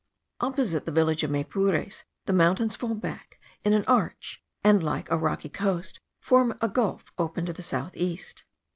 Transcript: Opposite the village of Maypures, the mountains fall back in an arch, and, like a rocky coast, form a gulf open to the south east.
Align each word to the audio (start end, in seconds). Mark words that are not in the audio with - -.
Opposite 0.39 0.85
the 0.87 0.91
village 0.91 1.21
of 1.23 1.29
Maypures, 1.29 2.05
the 2.25 2.33
mountains 2.33 2.75
fall 2.75 2.95
back 2.95 3.39
in 3.63 3.71
an 3.73 3.85
arch, 3.85 4.43
and, 4.63 4.81
like 4.81 5.07
a 5.11 5.15
rocky 5.17 5.47
coast, 5.49 5.99
form 6.19 6.57
a 6.59 6.67
gulf 6.67 7.11
open 7.19 7.45
to 7.45 7.53
the 7.53 7.61
south 7.61 7.95
east. 7.95 8.43